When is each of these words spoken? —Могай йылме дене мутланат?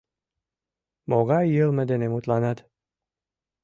—Могай 1.09 1.45
йылме 1.55 1.83
дене 1.91 2.07
мутланат? 2.09 2.57